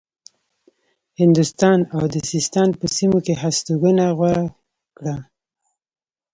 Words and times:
هندوستان 1.21 1.79
او 1.95 2.03
د 2.13 2.15
سیستان 2.31 2.69
په 2.79 2.85
سیمو 2.95 3.19
کې 3.25 3.33
هستوګنه 3.43 4.05
غوره 4.17 4.45
کړه. 4.97 5.15